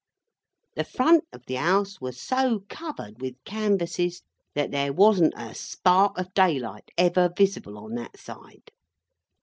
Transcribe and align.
The 0.75 0.83
front 0.83 1.25
of 1.31 1.43
the 1.45 1.57
House 1.57 2.01
was 2.01 2.19
so 2.19 2.63
covered 2.69 3.21
with 3.21 3.35
canvasses, 3.45 4.23
that 4.55 4.71
there 4.71 4.91
wasn't 4.91 5.35
a 5.37 5.53
spark 5.53 6.17
of 6.17 6.33
daylight 6.33 6.89
ever 6.97 7.29
visible 7.37 7.77
on 7.77 7.93
that 7.93 8.17
side. 8.17 8.71